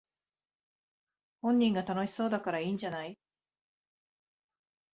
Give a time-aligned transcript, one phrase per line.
[1.43, 3.19] 本人が楽しそうだからいいんじゃない